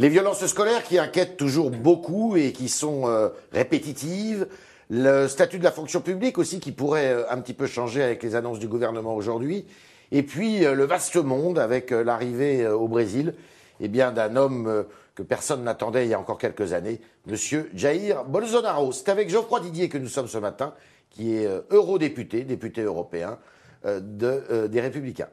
[0.00, 4.46] Les violences scolaires qui inquiètent toujours beaucoup et qui sont euh, répétitives.
[4.88, 8.22] Le statut de la fonction publique aussi qui pourrait euh, un petit peu changer avec
[8.22, 9.66] les annonces du gouvernement aujourd'hui.
[10.10, 13.34] Et puis euh, le vaste monde avec l'arrivée au Brésil
[13.78, 18.24] eh bien d'un homme que personne n'attendait il y a encore quelques années, Monsieur Jair
[18.24, 18.92] Bolsonaro.
[18.92, 20.72] C'est avec Geoffroy Didier que nous sommes ce matin,
[21.10, 23.38] qui est eurodéputé, député européen
[23.84, 25.28] de, des Républicains.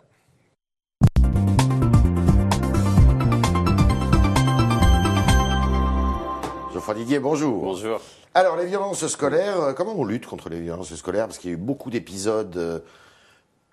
[6.87, 7.63] Geoffroy Didier, bonjour.
[7.63, 7.99] Bonjour.
[8.33, 11.27] Alors, les violences scolaires, euh, comment on lutte contre les violences scolaires?
[11.27, 12.79] Parce qu'il y a eu beaucoup d'épisodes euh,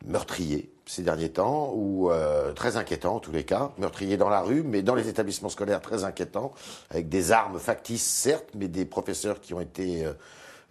[0.05, 4.41] meurtriers ces derniers temps, ou euh, très inquiétants en tous les cas, meurtriers dans la
[4.41, 6.51] rue, mais dans les établissements scolaires très inquiétants,
[6.91, 10.13] avec des armes factices certes, mais des professeurs qui ont été euh,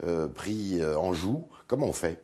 [0.06, 1.48] euh, pris en joue.
[1.68, 2.20] Comment on fait?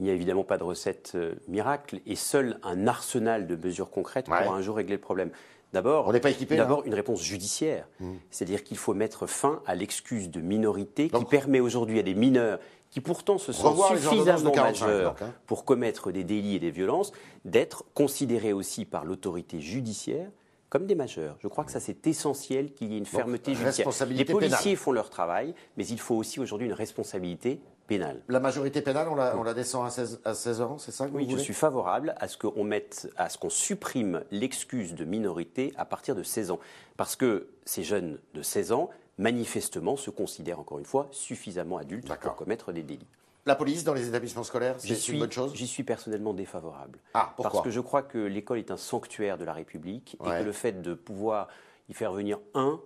[0.00, 1.16] Il n'y a évidemment pas de recette
[1.46, 4.42] miracle et seul un arsenal de mesures concrètes Ouais.
[4.42, 5.30] pourra un jour régler le problème.
[5.74, 6.68] D'abord, On n'est pas équipé, là Mmh.
[6.68, 7.88] D'abord, une réponse judiciaire.
[8.30, 12.14] C'est-à-dire qu'il faut mettre fin à l'excuse de minorité Donc- qui permet aujourd'hui à des
[12.14, 13.56] mineurs qui pourtant se de
[13.98, 15.32] suffisamment 45, majeurs hein.
[15.46, 17.10] pour commettre des délits et des violences
[17.44, 20.30] d'être considérés aussi par l'autorité judiciaire
[20.68, 21.36] comme des majeurs.
[21.40, 23.88] Je crois que ça c'est essentiel qu'il y ait une fermeté judiciaire.
[24.10, 24.76] Les policiers pénale.
[24.76, 28.22] font leur travail, mais il faut aussi aujourd'hui une responsabilité pénale.
[28.28, 31.06] La majorité pénale, on la, on la descend à 16, à 16 ans, c'est ça
[31.06, 34.94] que Oui, vous je suis favorable à ce qu'on mette, à ce qu'on supprime l'excuse
[34.94, 36.60] de minorité à partir de 16 ans,
[36.96, 42.12] parce que ces jeunes de 16 ans, manifestement, se considèrent encore une fois suffisamment adultes
[42.14, 43.06] pour commettre des délits.
[43.46, 45.52] La police dans les établissements scolaires, J'y c'est suis, une bonne chose?
[45.54, 46.98] j'y suis personnellement défavorable.
[47.12, 47.50] Ah, pourquoi?
[47.52, 50.36] Parce que je crois que l'école est un sanctuaire de la République Ouais.
[50.36, 51.48] et que le fait de pouvoir
[51.90, 52.80] y faire venir un,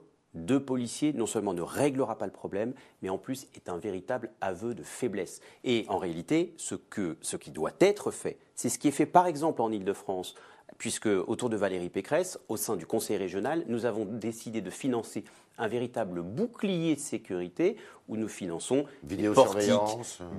[0.44, 2.72] deux policiers, non seulement ne réglera pas le problème,
[3.02, 5.40] mais en plus est un véritable aveu de faiblesse.
[5.64, 9.06] Et en réalité, ce, que, ce qui doit être fait, c'est ce qui est fait
[9.06, 10.34] par exemple en Ile-de-France,
[10.78, 15.24] puisque autour de Valérie Pécresse, au sein du Conseil régional, nous avons décidé de financer
[15.58, 17.76] un véritable bouclier de sécurité
[18.08, 19.72] où nous finançons des portiques,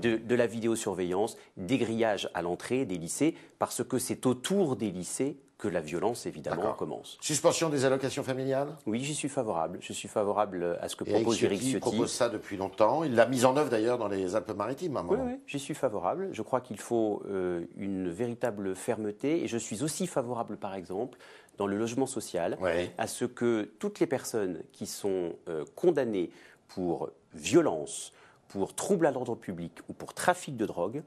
[0.02, 4.92] de, de la vidéosurveillance, des grillages à l'entrée des lycées, parce que c'est autour des
[4.92, 7.18] lycées que la violence, évidemment, commence.
[7.20, 8.76] Suspension des allocations familiales?
[8.88, 9.78] Oui, j'y suis favorable.
[9.82, 11.82] Je suis favorable à ce que Et propose Eric Ciotti Ciotti.
[11.82, 13.04] propose ça depuis longtemps.
[13.04, 15.26] Il l'a mise en œuvre d'ailleurs dans les Alpes-Maritimes à un Oui, moment.
[15.32, 16.30] oui, j'y suis favorable.
[16.32, 19.44] Je crois qu'il faut euh, une véritable fermeté.
[19.44, 21.20] Et je suis aussi favorable, par exemple,
[21.58, 22.58] dans le logement social,
[22.98, 26.30] à ce que toutes les personnes qui sont euh, condamnées
[26.70, 28.14] pour violence,
[28.48, 31.04] pour trouble à l'ordre public ou pour trafic de drogue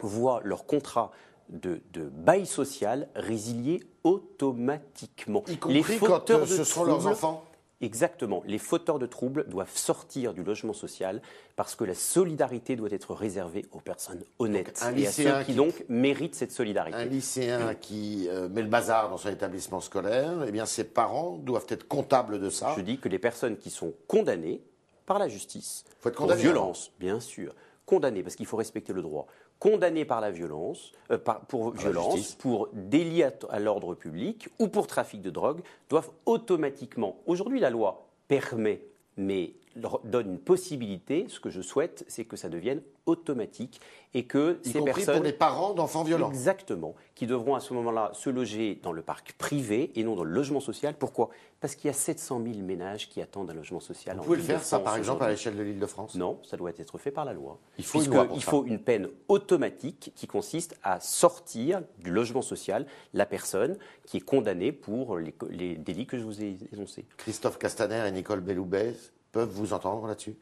[0.00, 1.10] voient leur contrat
[1.50, 5.44] de, de bail social résilié automatiquement.
[5.48, 7.44] Y compris quand euh, ce sont leurs troubles- enfants
[7.80, 8.42] Exactement.
[8.44, 11.22] Les fauteurs de troubles doivent sortir du logement social
[11.54, 15.44] parce que la solidarité doit être réservée aux personnes honnêtes un et à lycéen ceux
[15.44, 16.96] qui qui- donc méritent cette solidarité.
[16.98, 21.36] Un lycéen qui euh, met le bazar dans son établissement scolaire, eh bien ses parents
[21.36, 22.74] doivent être comptables de ça.
[22.76, 24.60] Je dis que les personnes qui sont condamnées
[25.06, 27.54] par la justice Faut être pour violence, bien sûr,
[27.86, 29.28] condamnées parce qu'il faut respecter le droit,
[29.58, 34.68] condamnées par la violence, euh, par- pour violence, pour délit à, à l'ordre public ou
[34.68, 37.16] pour trafic de drogue, doivent automatiquement.
[37.26, 38.80] Aujourd'hui, la loi permet,
[39.16, 41.26] mais donne une possibilité.
[41.28, 43.80] Ce que je souhaite, c'est que ça devienne automatique
[44.14, 46.28] et que y ces compris personnes pour les parents d'enfants violents.
[46.28, 50.24] Exactement, qui devront à ce moment-là se loger dans le parc privé et non dans
[50.24, 50.94] le logement social.
[50.98, 51.30] Pourquoi?
[51.60, 54.16] Parce qu'il y a 700 000 ménages qui attendent un logement social.
[54.16, 56.38] Vous en pouvez le faire, ça, par exemple, à l'échelle de l'île de France Non,
[56.44, 57.58] ça doit être fait par la loi.
[57.78, 62.10] Il faut une loi pour il faut une peine automatique qui consiste à sortir du
[62.10, 63.76] logement social la personne
[64.06, 67.06] qui est condamnée pour les, les délits que je vous ai énoncés.
[67.16, 68.94] Christophe Castaner et Nicole Belloubet
[69.32, 70.36] peuvent vous entendre là-dessus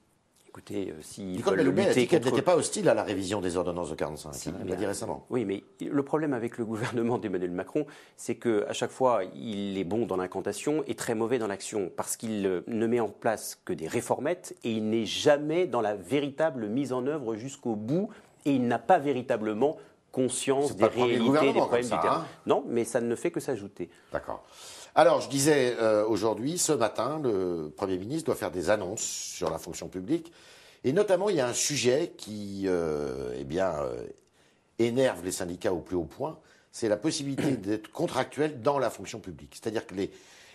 [0.49, 3.95] Écoutez, euh, s'ils Nicole Belloubet contre- n'était pas hostile à la révision des ordonnances de
[3.95, 4.33] 45.
[4.33, 5.27] Si, hein, elle mais- l'a dit récemment.
[5.29, 7.85] Oui, mais le problème avec le gouvernement d'Emmanuel Macron,
[8.17, 12.17] c'est qu'à chaque fois, il est bon dans l'incantation et très mauvais dans l'action, parce
[12.17, 15.95] qu'il euh, ne met en place que des réformettes et il n'est jamais dans la
[15.95, 18.09] véritable mise en œuvre jusqu'au bout
[18.47, 19.77] et il n'a pas véritablement
[20.11, 22.21] conscience des réalités, des problèmes ça, du terrain.
[22.21, 22.27] hein.
[22.47, 23.91] Non, mais ça ne fait que s'ajouter.
[24.11, 24.43] D'accord.
[24.99, 29.51] Alors, je disais euh, aujourd'hui, ce matin, le Premier ministre doit faire des annonces sur
[29.51, 30.33] la fonction publique.
[30.85, 34.07] Et notamment, il y a un sujet qui euh, eh bien, euh,
[34.79, 36.39] énerve les syndicats au plus haut point,
[36.73, 39.61] c'est la possibilité d'être contractuel dans la fonction publique.
[39.61, 40.11] C'est-à-dire que les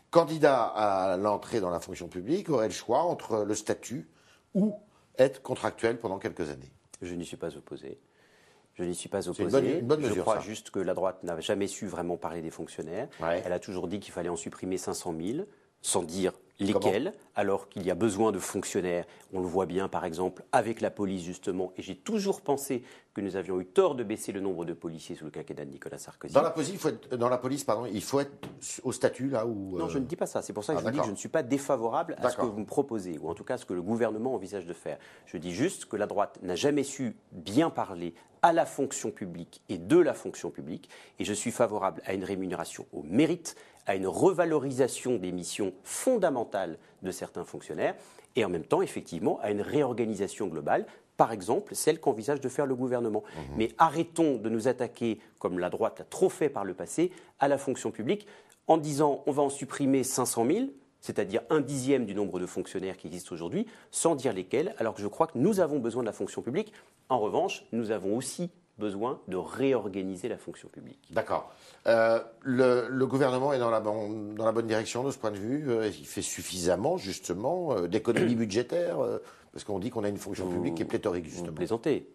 [0.10, 4.10] candidats à l'entrée dans la fonction publique auraient le choix entre le statut
[4.56, 4.74] ou
[5.20, 6.74] être contractuel pendant quelques années.
[7.04, 8.00] Je n'y suis pas opposé.
[8.76, 9.44] Je n'y suis pas opposé.
[9.44, 10.42] une bonne- une bonne je crois ça.
[10.42, 13.10] juste que la droite n'a jamais su vraiment parler des fonctionnaires.
[13.22, 13.42] Ouais.
[13.46, 15.46] Elle a toujours dit qu'il fallait en supprimer 500 000,
[15.82, 19.06] sans dire Lesquels Alors qu'il y a besoin de fonctionnaires.
[19.34, 21.74] On le voit bien, par exemple, avec la police, justement.
[21.76, 22.84] Et j'ai toujours pensé
[23.14, 25.72] que nous avions eu tort de baisser le nombre de policiers sous le quinquennat de
[25.72, 26.34] Nicolas Sarkozy.
[26.34, 28.32] Dans la police, il faut être, dans la police pardon, il faut être
[28.84, 29.78] au statut là où.
[29.78, 30.42] Non, je ne dis pas ça.
[30.42, 32.38] C'est pour ça que ah, je dis que je ne suis pas défavorable à ce
[32.38, 34.74] que vous me proposez, ou en tout cas à ce que le gouvernement envisage de
[34.74, 34.98] faire.
[35.26, 39.62] Je dis juste que la droite n'a jamais su bien parler à la fonction publique
[39.70, 40.90] et de la fonction publique,
[41.20, 43.56] et je suis favorable à une rémunération au mérite,
[43.86, 47.96] à une revalorisation des missions fondamentales de certains fonctionnaires
[48.36, 50.86] et en même temps, effectivement, à une réorganisation globale,
[51.18, 53.24] par exemple celle qu'envisage de faire le gouvernement.
[53.24, 53.40] Mmh.
[53.58, 57.48] Mais arrêtons de nous attaquer, comme la droite l'a trop fait par le passé, à
[57.48, 58.28] la fonction publique
[58.68, 60.60] en disant on va en supprimer 500 000,
[61.00, 65.02] c'est-à-dire un dixième du nombre de fonctionnaires qui existent aujourd'hui, sans dire lesquels, alors que
[65.02, 66.72] je crois que nous avons besoin de la fonction publique.
[67.10, 68.52] En revanche, nous avons aussi
[68.82, 71.00] besoin de réorganiser la fonction publique.
[71.12, 71.54] D'accord.
[71.88, 75.70] Euh, le, gouvernement est dans la, dans la, bonne direction de ce point de vue.
[75.70, 78.98] Euh, il fait suffisamment, justement, euh, d'économies budgétaires,
[79.54, 81.48] parce qu'on dit qu'on a une fonction publique qui est pléthorique, justement.
[81.48, 82.12] Vous plaisantez.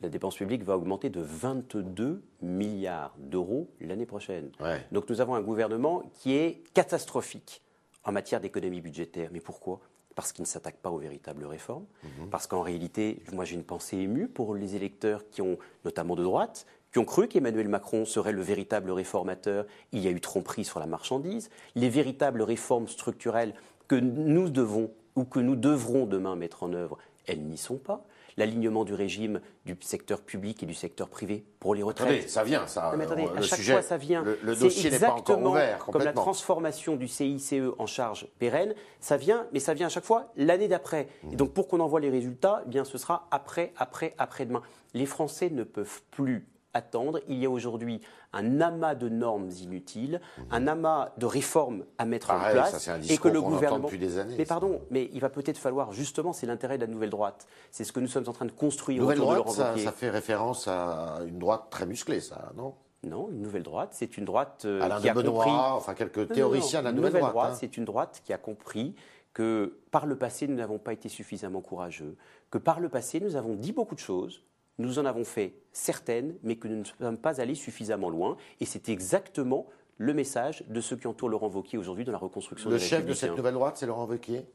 [0.00, 4.50] La dépense publique va augmenter de 22 milliards d'euros l'année prochaine.
[4.90, 7.62] Donc nous avons un gouvernement qui est catastrophique
[8.04, 9.30] en matière d'économie budgétaire.
[9.32, 9.80] Mais pourquoi?
[10.14, 12.28] Parce qu'il ne s'attaque pas aux véritables réformes, mhm.
[12.30, 16.22] parce qu'en réalité, moi j'ai une pensée émue pour les électeurs qui ont, notamment de
[16.22, 19.66] droite, qui ont cru qu'Emmanuel Macron serait le véritable réformateur.
[19.92, 21.48] Il y a eu tromperie sur la marchandise.
[21.74, 23.54] Les véritables réformes structurelles
[23.88, 28.04] que nous devons ou que nous devrons demain mettre en œuvre, elles n'y sont pas
[28.36, 32.08] l'alignement du régime du secteur public et du secteur privé pour les retraites.
[32.08, 32.92] Attendez, ça vient, ça.
[32.96, 34.22] mais attendez, à chaque fois, ça vient.
[34.22, 35.78] Le, dossier n'est pas encore ouvert.
[35.78, 40.04] Comme la transformation du CICE en charge pérenne, ça vient, mais ça vient à chaque
[40.04, 41.08] fois l'année d'après.
[41.30, 44.62] Et donc, pour qu'on envoie les résultats, eh bien, ce sera après, après, après-demain.
[44.94, 47.20] Les Français ne peuvent plus attendre.
[47.28, 48.00] Il y a aujourd'hui
[48.32, 50.44] un amas de normes inutiles, mhm.
[50.50, 53.88] un amas de réformes à mettre en place, et que le gouvernement.
[53.92, 57.10] Des années, mais pardon, mais il va peut-être falloir justement, c'est l'intérêt de la nouvelle
[57.10, 57.46] droite.
[57.70, 59.02] C'est ce que nous sommes en train de construire.
[59.02, 62.74] Nouvelle droite, ça, ça, fait référence à une droite très musclée, ça, non?
[63.04, 65.50] Non, une nouvelle droite, c'est une droite euh, qui a compris.
[65.50, 67.50] Enfin, quelques théoriciens de la nouvelle, droite.
[67.52, 67.56] Hein.
[67.58, 68.94] C'est une droite qui a compris
[69.32, 72.16] que par le passé, nous n'avons pas été suffisamment courageux,
[72.50, 74.42] que par le passé, nous avons dit beaucoup de choses,
[74.78, 78.36] nous en avons fait certaines, mais que nous ne sommes pas allés suffisamment loin.
[78.60, 79.66] Et c'est exactement
[79.98, 83.14] le message de ceux qui entourent Laurent Wauquiez aujourd'hui dans la reconstruction le chef de
[83.14, 84.46] cette nouvelle droite, c'est Laurent Wauquiez?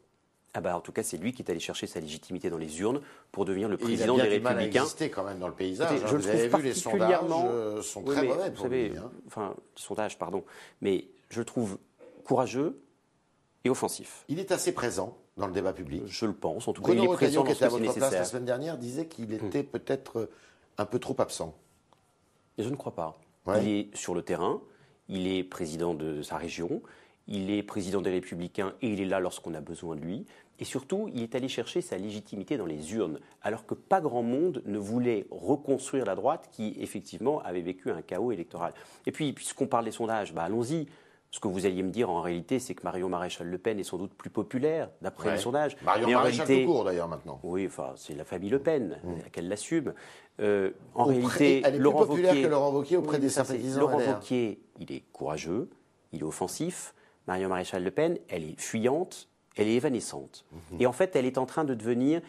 [0.53, 2.79] Ah bah en tout cas, c'est lui qui est allé chercher sa légitimité dans les
[2.79, 4.59] urnes pour devenir le président des Républicains.
[4.59, 5.99] Il a existé quand même dans le paysage.
[6.05, 9.11] je vous avez vu, les sondages euh, sont très mauvais pour vous savez, lui, hein.
[9.27, 10.43] Enfin, sondages, pardon.
[10.81, 11.77] Mais je le trouve
[12.23, 12.81] courageux
[13.65, 14.25] et offensif.
[14.29, 16.03] Il est assez présent dans le débat public.
[16.07, 16.67] Je le pense.
[16.67, 19.07] En tout cas, il est présent qui était à votre place la semaine dernière, disait
[19.07, 19.45] qu'il hmm.
[19.45, 20.31] était peut-être euh,
[20.77, 21.55] un peu trop absent.
[22.57, 23.19] Et je ne crois pas.
[23.61, 24.61] Il est sur le terrain,
[25.07, 26.81] il est président de sa région,
[27.27, 30.25] il est président des Républicains et il est là lorsqu'on a besoin de lui.
[30.59, 34.23] Et surtout, il est allé chercher sa légitimité dans les urnes, alors que pas grand
[34.23, 38.73] monde ne voulait reconstruire la droite qui, effectivement, avait vécu un chaos électoral.
[39.05, 40.87] Et puis, puisqu'on parle des sondages, bah allons-y.
[41.29, 43.83] Ce que vous alliez me dire en réalité, c'est que Marion Maréchal Le Pen est
[43.83, 45.75] sans doute plus populaire, d'après les sondages.
[45.83, 47.39] Marion Maréchal réalité, tout court d'ailleurs maintenant.
[47.43, 49.29] Oui, enfin, c'est la famille Le Pen, mmh.
[49.31, 49.93] qu'elle l'assume.
[50.39, 53.81] Euh, en réalité, elle est Laurent plus populaire que Laurent Wauquiez auprès des sympathisants.
[53.81, 55.69] Laurent Wauquiez, il est courageux,
[56.13, 56.93] il est offensif.
[57.27, 59.27] Marion Maréchal Le Pen, elle est fuyante,
[59.57, 60.45] elle est évanescente.
[60.51, 60.57] Mmh.
[60.79, 62.21] Et en fait, elle est en train de devenir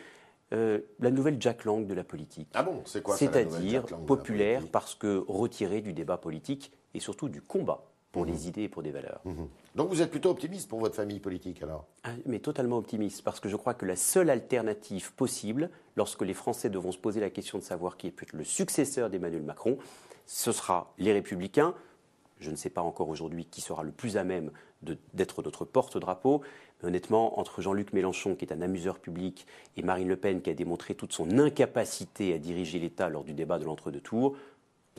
[0.55, 2.49] euh, la nouvelle Jack Lang de la politique.
[2.55, 7.43] Ah bon, c'est quoi C'est-à-dire populaire parce que retirée du débat politique et surtout du
[7.43, 8.49] combat pour les mhm.
[8.49, 9.21] idées et pour des valeurs.
[9.25, 9.49] Mhm.
[9.75, 11.87] Donc vous êtes plutôt optimiste pour votre famille politique alors?
[12.05, 16.35] Ah, Mais totalement optimiste, parce que je crois que la seule alternative possible, lorsque les
[16.35, 19.79] Français devront se poser la question de savoir qui est peut-être le successeur d'Emmanuel Macron,
[20.27, 21.75] ce sera les Républicains.
[22.41, 24.53] Je ne sais pas encore aujourd'hui qui sera le plus à même
[25.13, 26.43] d'être notre porte-drapeau.
[26.81, 30.51] Mais honnêtement, entre Jean-Luc Mélenchon, qui est un amuseur public, et Marine Le Pen, qui
[30.51, 34.37] a démontré toute son incapacité à diriger l'État lors du débat de l'entre-deux tours,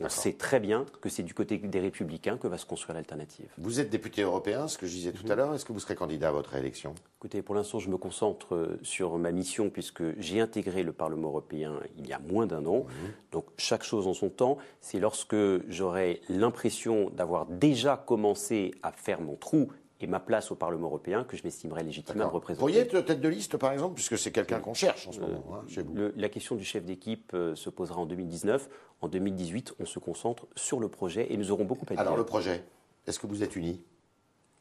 [0.00, 3.48] on sait très bien que c'est du côté des Républicains que va se construire l'alternative.
[3.58, 5.36] Vous êtes député européen, ce que je disais tout à mhm.
[5.36, 5.54] l'heure.
[5.54, 8.78] Est-ce que vous serez candidat à votre élection Écoutez, pour l'instant, je me concentre euh,
[8.82, 12.84] sur ma mission puisque j'ai intégré le Parlement européen il y a moins d'un an.
[12.84, 13.12] Mhm.
[13.32, 14.58] Donc, chaque chose en son temps.
[14.80, 15.36] C'est lorsque
[15.68, 19.68] j'aurai l'impression d'avoir déjà commencé à faire mon trou
[20.00, 22.60] et ma place au Parlement européen que je m'estimerais légitimement à représenter.
[22.60, 25.20] Vous pourriez être tête de liste, par exemple, puisque c'est quelqu'un qu'on cherche en ce
[25.20, 25.94] moment hein, chez vous.
[26.16, 28.68] la question du chef d'équipe euh, se posera en 2019.
[29.02, 32.00] En 2018, on se concentre sur le projet et nous aurons beaucoup à dire.
[32.00, 32.64] Alors le projet,
[33.06, 33.82] est-ce que vous êtes unis?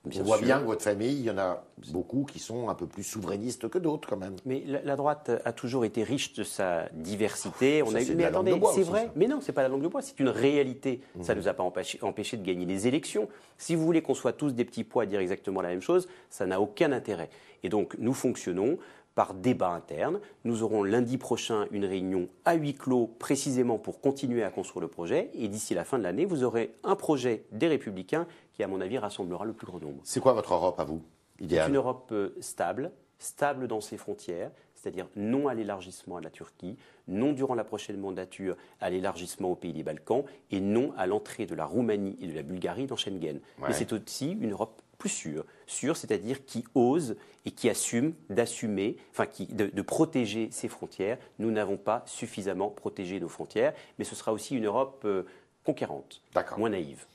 [0.05, 2.87] On voit bien que votre famille, il y en a beaucoup qui sont un peu
[2.87, 4.35] plus souverainistes que d'autres quand même.
[4.45, 7.83] Mais la, droite a toujours été riche de sa diversité.
[7.83, 9.11] On a eu, mais attendez, c'est vrai.
[9.15, 11.01] Mais non, c'est pas la langue de bois, c'est une réalité.
[11.21, 13.27] Ça ne nous a pas empêché, empêché, de gagner les élections.
[13.57, 16.07] Si vous voulez qu'on soit tous des petits pois à dire exactement la même chose,
[16.29, 17.29] ça n'a aucun intérêt.
[17.63, 18.77] Et donc nous fonctionnons
[19.15, 20.19] par débat interne.
[20.43, 24.87] Nous aurons lundi prochain une réunion à huis clos précisément pour continuer à construire le
[24.87, 25.29] projet.
[25.33, 28.81] Et d'ici la fin de l'année, vous aurez un projet des Républicains qui, à mon
[28.81, 30.01] avis, rassemblera le plus grand nombre.
[30.03, 31.01] C'est quoi votre Europe à vous
[31.39, 36.29] C'est une Europe euh, stable, stable dans ses frontières, c'est-à-dire non à l'élargissement à la
[36.29, 41.07] Turquie, non durant la prochaine mandature à l'élargissement aux pays des Balkans et non à
[41.07, 43.41] l'entrée de la Roumanie et de la Bulgarie dans Schengen.
[43.61, 47.15] Mais c'est aussi une Europe plus sûre, sûre, c'est-à-dire qui ose
[47.45, 51.17] et qui assume d'assumer, enfin qui, de, protéger ses frontières.
[51.39, 55.23] Nous n'avons pas suffisamment protégé nos frontières, mais ce sera aussi une Europe euh,
[55.63, 56.21] conquérante,
[56.57, 57.05] moins naïve.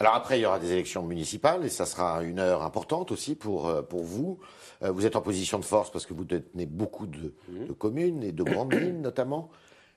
[0.00, 3.36] Alors après, il y aura des élections municipales et ça sera une heure importante aussi
[3.36, 4.38] pour, euh, pour vous.
[4.82, 7.74] Euh, vous êtes en position de force parce que vous détenez beaucoup de, mmh.
[7.78, 9.50] communes et de grandes villes notamment.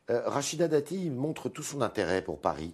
[0.09, 2.73] Euh, Rachida Dati montre tout son intérêt pour Paris.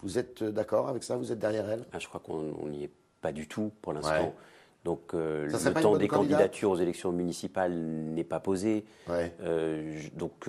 [0.00, 1.16] Vous êtes d'accord avec ça?
[1.16, 1.84] Vous êtes derrière elle?
[1.92, 2.90] Ah, Je crois qu'on n'y est
[3.20, 4.34] pas du tout pour l'instant.
[4.84, 8.84] Donc le temps des candidatures aux élections municipales n'est pas posé.
[10.14, 10.48] donc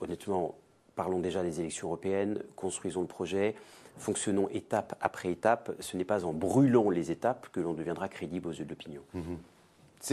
[0.00, 0.54] honnêtement,
[0.94, 3.54] parlons déjà des élections européennes, construisons le projet
[3.98, 5.72] fonctionnons étape après étape.
[5.80, 9.02] Ce n'est pas en brûlant les étapes que l'on deviendra crédible aux yeux de l'opinion.
[9.14, 9.38] Mhm.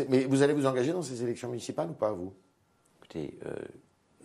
[0.10, 2.34] Mais vous allez vous engager dans ces élections municipales ou pas, vous?
[3.00, 3.53] Écoutez, euh,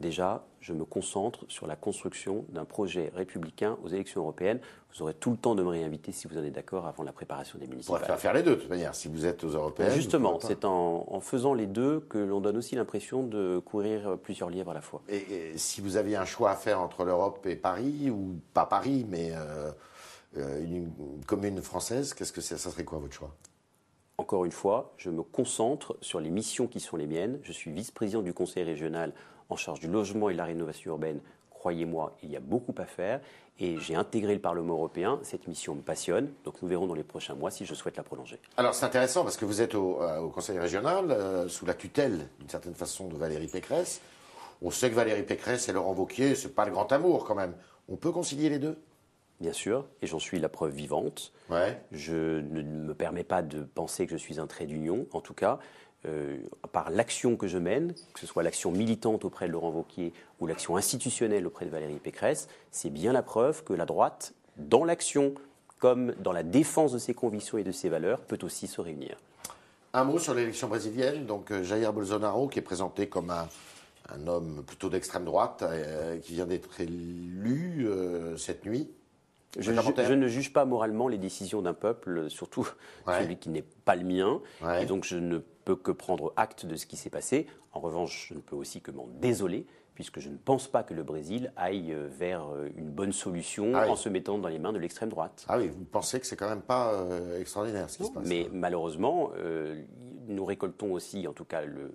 [0.00, 4.60] déjà, je me concentre sur la construction d'un projet républicain aux élections européennes.
[4.92, 7.12] Vous aurez tout le temps de me réinviter si vous en êtes d'accord avant la
[7.12, 8.02] préparation des municipales.
[8.04, 9.92] On va faire les deux de toute manière, si vous êtes aux européennes.
[9.92, 14.70] Justement, c'est en, faisant les deux que l'on donne aussi l'impression de courir plusieurs lièvres
[14.70, 15.02] à la fois.
[15.08, 19.06] Et, si vous aviez un choix à faire entre l'Europe et Paris, ou pas Paris,
[19.08, 19.70] mais euh,
[20.36, 20.90] euh, une,
[21.26, 23.34] commune française, qu'est-ce que ça serait quoi votre choix?
[24.18, 27.38] Encore une fois, je me concentre sur les missions qui sont les miennes.
[27.44, 29.12] Je suis vice-président du conseil régional
[29.48, 31.20] en charge du logement et de la rénovation urbaine.
[31.50, 33.20] Croyez-moi, il y a beaucoup à faire
[33.58, 35.18] et j'ai intégré le Parlement européen.
[35.22, 38.02] Cette mission me passionne, donc nous verrons dans les prochains mois si je souhaite la
[38.02, 38.38] prolonger.
[38.56, 42.28] Alors c'est intéressant parce que vous êtes au, euh, Conseil régional euh, sous la tutelle,
[42.38, 44.00] d'une certaine façon, de Valérie Pécresse.
[44.60, 47.54] On sait que Valérie Pécresse et Laurent Wauquiez, c'est pas le grand amour quand même.
[47.88, 48.76] On peut concilier les deux?
[49.40, 51.32] Bien sûr, et j'en suis la preuve vivante.
[51.48, 51.80] Ouais.
[51.92, 55.34] Je ne me permets pas de penser que je suis un trait d'union, en tout
[55.34, 55.60] cas.
[56.06, 56.36] Euh,
[56.70, 60.46] par l'action que je mène, que ce soit l'action militante auprès de Laurent Wauquiez ou
[60.46, 65.34] l'action institutionnelle auprès de Valérie Pécresse, c'est bien la preuve que la droite, dans l'action
[65.80, 69.16] comme dans la défense de ses convictions et de ses valeurs, peut aussi se réunir.
[69.92, 71.26] Un mot sur l'élection brésilienne.
[71.26, 76.34] Donc euh, Jair Bolsonaro, qui est présenté comme un, homme plutôt d'extrême droite, euh, qui
[76.34, 77.88] vient d'être élu
[78.36, 78.88] cette nuit.
[79.58, 82.68] Je, ne juge pas moralement les décisions d'un peuple, surtout
[83.06, 84.40] celui qui n'est pas le mien.
[84.80, 87.46] Et donc je ne peux que prendre acte de ce qui s'est passé.
[87.72, 90.94] En revanche, je ne peux aussi que m'en désoler, puisque je ne pense pas que
[90.94, 94.58] le Brésil aille euh, vers euh, une bonne solution ah en se mettant dans les
[94.58, 95.44] mains de l'extrême droite.
[95.48, 98.26] Ah oui, vous pensez que c'est quand même pas euh, extraordinaire ce qui se passe
[98.26, 99.32] Mais malheureusement,
[100.28, 101.92] nous récoltons aussi, en tout cas le,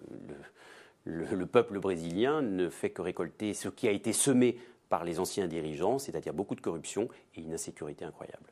[1.05, 4.57] le peuple brésilien ne fait que récolter ce qui a été semé
[4.93, 8.51] par les anciens dirigeants, c'est-à-dire beaucoup de corruption et une insécurité incroyable.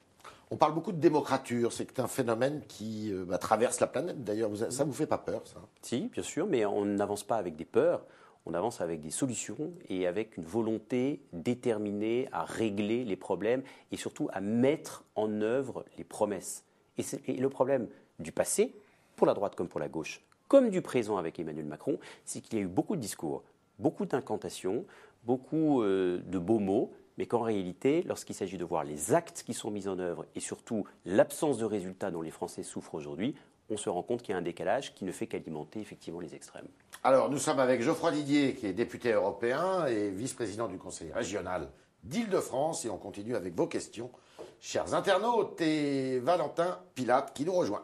[0.49, 4.49] On parle beaucoup de démocrature, c'est un phénomène qui euh, bah, traverse la planète d'ailleurs.
[4.71, 5.59] Ça ne vous fait pas peur, ça?
[5.83, 8.03] Si, bien sûr, mais on n'avance pas avec des peurs,
[8.47, 13.97] on avance avec des solutions et avec une volonté déterminée à régler les problèmes et
[13.97, 16.65] surtout à mettre en œuvre les promesses.
[16.97, 18.73] Et, et le problème du passé,
[19.15, 22.57] pour la droite comme pour la gauche, comme du présent avec Emmanuel Macron, c'est qu'il
[22.57, 23.43] y a eu beaucoup de discours,
[23.77, 24.85] beaucoup d'incantations,
[25.23, 29.53] beaucoup euh, de beaux mots, mais qu'en réalité, lorsqu'il s'agit de voir les actes qui
[29.53, 33.35] sont mis en œuvre et surtout l'absence de résultats dont les Français souffrent aujourd'hui,
[33.69, 36.35] on se rend compte qu'il y a un décalage qui ne fait qu'alimenter effectivement les
[36.35, 36.67] extrêmes.
[37.03, 41.69] Alors, nous sommes avec Geoffroy Didier, qui est député européen et vice-président du Conseil régional
[42.03, 44.11] d'Île-de-France, et on continue avec vos questions,
[44.59, 47.83] chers internautes, et Valentin Pilate qui nous rejoint.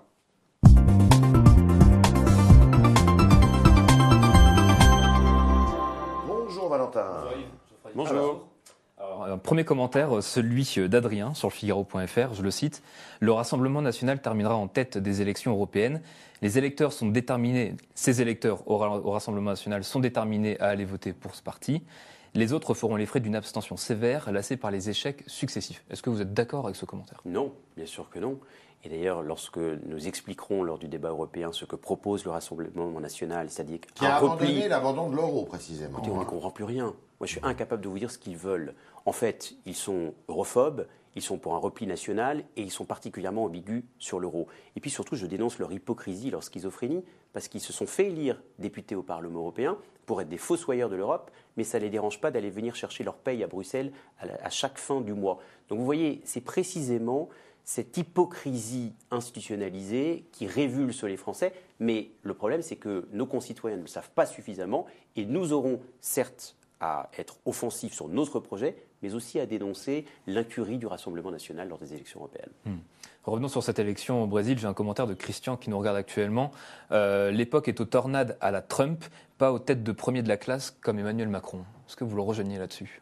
[6.68, 7.30] Bonjour Valentin.
[7.96, 8.48] Bonjour.
[9.00, 12.84] un premier commentaire, celui d'Adrien sur le Figaro.fr, je le cite.
[13.22, 16.02] Le Rassemblement national terminera en tête des élections européennes.
[16.42, 21.36] Les électeurs sont déterminés, ces électeurs au, Rassemblement national sont déterminés à aller voter pour
[21.36, 21.84] ce parti.
[22.34, 25.84] Les autres feront les frais d'une abstention sévère, lassée par les échecs successifs.
[25.90, 27.22] Est-ce que vous êtes d'accord avec ce commentaire?
[27.26, 28.40] Non, bien sûr que non.
[28.84, 33.50] Et d'ailleurs, lorsque nous expliquerons lors du débat européen ce que propose le Rassemblement national,
[33.50, 35.98] c'est-à-dire qui a abandonné l'abandon de l'euro précisément.
[35.98, 36.94] Écoutez, on ne comprend plus rien.
[37.20, 38.76] Moi, je suis incapable de vous dire ce qu'ils veulent.
[39.06, 40.86] En fait, ils sont europhobes,
[41.18, 44.48] ils sont pour un repli national et ils sont particulièrement ambigus sur l'euro.
[44.76, 48.40] Et puis surtout, je dénonce leur hypocrisie, leur schizophrénie, parce qu'ils se sont fait élire
[48.60, 52.22] députés au Parlement européen pour être des fossoyeurs de l'Europe, mais ça ne les dérange
[52.22, 55.40] pas d'aller venir chercher leur paye à Bruxelles à, chaque fin du mois.
[55.70, 57.30] Donc vous voyez, c'est précisément
[57.64, 61.52] cette hypocrisie institutionnalisée qui révulse les Français.
[61.80, 65.82] Mais le problème, c'est que nos concitoyens ne le savent pas suffisamment et nous aurons
[66.00, 71.70] certes à être offensifs sur notre projet, mais aussi à dénoncer l'incurie du Rassemblement national
[71.70, 72.52] lors des élections européennes.
[72.66, 72.78] Hmm.
[73.24, 74.58] Revenons sur cette élection au Brésil.
[74.58, 76.52] J'ai un commentaire de Christian qui nous regarde actuellement.
[76.92, 79.04] Euh, l'époque est aux tornades à la Trump,
[79.38, 81.60] pas aux têtes de premier de la classe comme Emmanuel Macron.
[81.88, 83.02] Est-ce que vous le rejoignez là-dessus?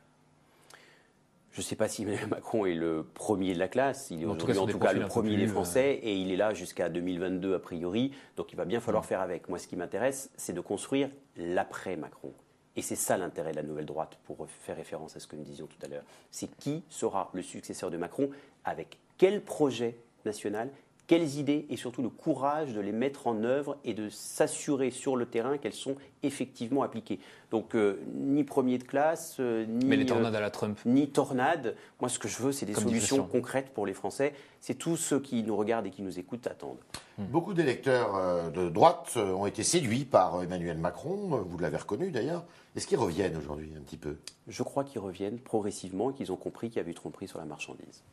[1.52, 4.08] Je ne sais pas si Emmanuel Macron est le premier de la classe.
[4.10, 6.90] Il est aujourd'hui en tout cas le premier des Français et il est là jusqu'à
[6.90, 8.12] 2022 a priori.
[8.36, 9.08] Donc il va bien falloir hmm.
[9.08, 9.48] faire avec.
[9.48, 12.34] Moi, ce qui m'intéresse, c'est de construire l'après-Macron.
[12.76, 15.44] Et c'est ça l'intérêt de la nouvelle droite, pour faire référence à ce que nous
[15.44, 16.04] disions tout à l'heure.
[16.32, 18.30] C'est qui sera le successeur de Macron,
[18.66, 20.70] avec quel projet national,
[21.08, 25.16] quelles idées et surtout le courage de les mettre en œuvre et de s'assurer sur
[25.16, 27.20] le terrain qu'elles sont effectivement appliquées.
[27.52, 30.80] Donc euh, ni premier de classe, euh, ni Mais les tornades à la Trump.
[30.86, 31.76] Euh, ni tornade.
[32.00, 34.34] Moi, ce que je veux, c'est des solutions concrètes pour les Français.
[34.62, 36.80] C'est tous ceux qui nous regardent et qui nous écoutent attendent.
[37.18, 37.26] Hmm.
[37.26, 41.44] Beaucoup d'électeurs de droite ont été séduits par Emmanuel Macron.
[41.48, 42.46] Vous l'avez reconnu d'ailleurs.
[42.76, 44.18] Est-ce qu'ils reviennent aujourd'hui un petit peu?
[44.48, 47.40] Je crois qu'ils reviennent progressivement et qu'ils ont compris qu'il y avait eu tromperie sur
[47.40, 48.04] la marchandise.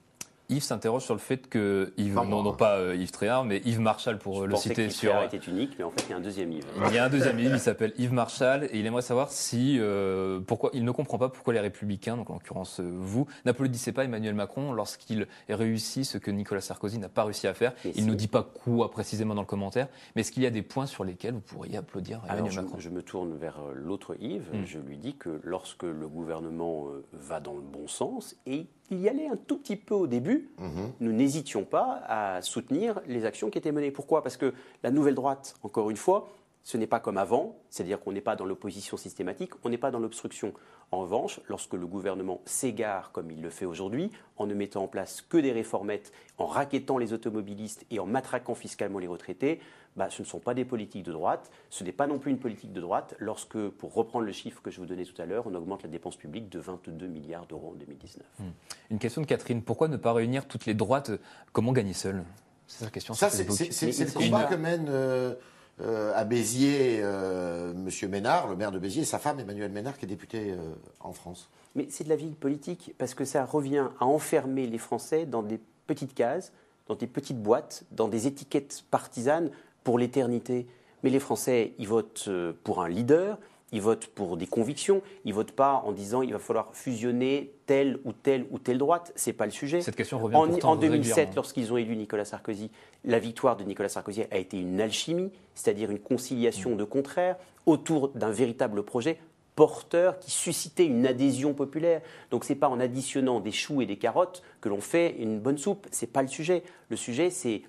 [0.53, 3.81] Yves s'interroge sur le fait que Yves, non, non, pas euh, Yves Tréhard, mais Yves
[3.81, 5.21] Marshall pour euh, le citer que sur.
[5.23, 6.67] était unique, mais en fait il y a un deuxième Yves.
[6.89, 9.79] Il y a un deuxième Yves, il s'appelle Yves Marshall et il aimerait savoir si
[9.81, 14.05] euh, pourquoi il ne comprend pas pourquoi les Républicains, donc en l'occurrence vous, n'applaudissez pas
[14.05, 17.73] Emmanuel Macron lorsqu'il réussit ce que Nicolas Sarkozy n'a pas réussi à faire.
[17.85, 20.51] il ne nous dit pas quoi précisément dans le commentaire, mais est-ce qu'il y a
[20.51, 24.51] des points sur lesquels vous pourriez applaudir Emmanuel Macron je, me tourne vers l'autre Yves.
[24.53, 24.65] Hmm.
[24.67, 29.09] Je lui dis que lorsque le gouvernement va dans le bon sens et il y
[29.09, 30.93] allait un tout petit peu au début, mhm.
[31.01, 33.91] nous n'hésitions pas à soutenir les actions qui étaient menées.
[33.91, 34.23] Pourquoi?
[34.23, 36.29] Parce que la nouvelle droite, encore une fois,
[36.65, 39.91] ce n'est pas comme avant, c'est-à-dire qu'on n'est pas dans l'opposition systématique, on n'est pas
[39.91, 40.53] dans l'obstruction.
[40.91, 44.89] En revanche, lorsque le gouvernement s'égare comme il le fait aujourd'hui, en ne mettant en
[44.89, 49.61] place que des réformettes, en raquettant les automobilistes et en matraquant fiscalement les retraités,
[49.97, 52.39] bah, ce ne sont pas des politiques de droite, ce n'est pas non plus une
[52.39, 55.47] politique de droite lorsque, pour reprendre le chiffre que je vous donnais tout à l'heure,
[55.47, 58.25] on augmente la dépense publique de 22 milliards d'euros en 2019.
[58.39, 58.45] Hmm.
[58.91, 61.11] Une question de Catherine, pourquoi ne pas réunir toutes les droites?
[61.53, 62.25] Comment gagner seul?
[62.67, 63.13] C'est la question.
[63.13, 65.35] Ça, c'est le combat que mène euh,
[65.81, 68.11] euh, à Béziers euh, M.
[68.11, 70.55] Ménard, le maire de Béziers, et sa femme Emmanuel Ménard, qui est député
[71.01, 71.49] en France.
[71.75, 75.43] Mais c'est de la vie politique, parce que ça revient à enfermer les Français dans
[75.43, 76.53] des petites cases,
[76.89, 79.51] dans des petites boîtes, dans des étiquettes partisanes
[79.85, 80.67] pour l'éternité.
[81.03, 83.39] Mais les Français, ils votent euh, pour un leader,
[83.73, 87.99] ils votent pour des convictions, ils votent pas en disant il va falloir fusionner telle
[88.05, 89.13] ou telle ou telle droite.
[89.17, 89.81] C'est pas le sujet.
[89.81, 92.71] Cette question revient en, en 2007, lorsqu'ils ont élu Nicolas Sarkozy,
[93.05, 98.11] la victoire de Nicolas Sarkozy a été une alchimie, c'est-à-dire une conciliation de contraires autour
[98.11, 99.19] d'un véritable projet
[99.55, 102.01] porteur qui suscitait une adhésion populaire.
[102.31, 105.41] Donc ce n'est pas en additionnant des choux et des carottes que l'on fait une
[105.41, 105.87] bonne soupe.
[105.91, 106.63] C'est pas le sujet.
[106.89, 107.63] Le sujet, c'est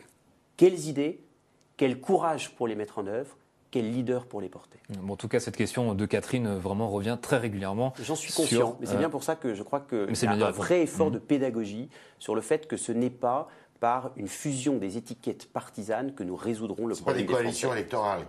[0.55, 1.19] quelles idées
[1.77, 3.35] quel courage pour les mettre en œuvre
[3.73, 4.77] quel leader pour les porter
[5.09, 7.91] En tout cas, cette question de Catherine vraiment revient très régulièrement.
[8.03, 10.47] J'en suis conscient, mais c'est bien euh, pour ça que je crois qu'il y a
[10.47, 11.13] un vrai effort mmh.
[11.13, 13.47] de pédagogie sur le fait que ce n'est pas
[13.79, 17.15] par une fusion des étiquettes partisanes que nous résoudrons le problème.
[17.15, 18.27] pas des coalitions électorales.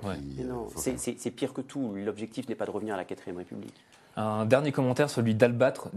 [0.76, 1.92] c'est pire que tout.
[1.94, 3.74] L'objectif n'est pas de revenir à la 4 République.
[4.16, 5.90] Un dernier commentaire, celui d'Albâtre,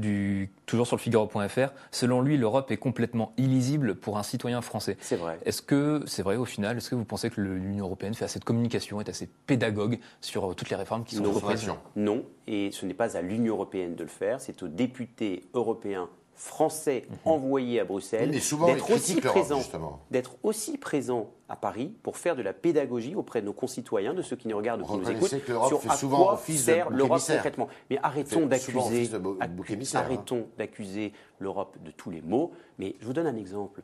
[0.66, 1.70] toujours sur le Figaro.fr.
[1.92, 4.98] Selon lui, l'Europe est complètement illisible pour un citoyen français.
[5.00, 5.40] C'est vrai.
[5.46, 8.40] Est-ce que, c'est vrai au final, est-ce que vous pensez que l'Union européenne fait assez
[8.40, 12.72] de communication, est assez pédagogue sur euh, toutes les réformes qui sont proposées Non, et
[12.72, 17.18] ce n'est pas à l'Union européenne de le faire, c'est aux députés européens français mhm.
[17.26, 19.62] envoyés à Bruxelles d'être aussi présents,
[20.12, 24.22] d'être aussi présent à Paris pour faire de la pédagogie auprès de nos concitoyens, de
[24.22, 27.68] ceux qui nous regardent, ou qui nous écoutent, sur à quoi sert l'Europe concrètement.
[27.90, 29.38] Mais arrêtons d'accuser, hein.
[29.96, 32.52] arrêtons d'accuser l'Europe de tous les maux.
[32.78, 33.82] Mais je vous donne un exemple.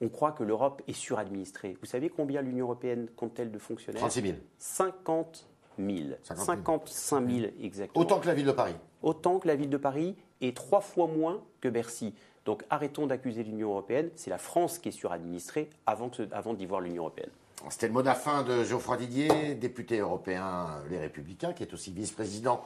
[0.00, 1.76] On croit que l'Europe est suradministrée.
[1.80, 4.00] Vous savez combien l'Union européenne compte-t-elle de fonctionnaires?
[4.00, 4.34] 36 000.
[4.58, 6.16] 50 000.
[6.22, 8.02] 55 000 exactement.
[8.02, 8.74] Autant que la ville de Paris.
[9.02, 12.14] Autant que la ville de Paris et trois fois moins que Bercy.
[12.44, 14.10] Donc arrêtons d'accuser l'Union européenne.
[14.14, 17.30] C'est la France qui est suradministrée avant, avant d'y voir l'Union européenne.
[17.70, 21.72] C'était le mot de la fin de Geoffroy Didier, député européen Les Républicains, qui est
[21.72, 22.62] aussi vice-président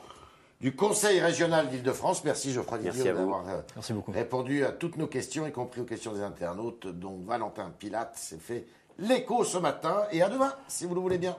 [0.61, 2.23] du Conseil régional d'Île-de-France.
[2.25, 3.63] Merci Geoffroy Didier d'avoir euh,
[4.09, 6.87] répondu à toutes nos questions, y compris aux questions des internautes.
[6.87, 8.67] Donc Valentin Pilate s'est fait
[8.99, 10.05] l'écho ce matin.
[10.13, 11.37] Et à demain, si vous le voulez bien.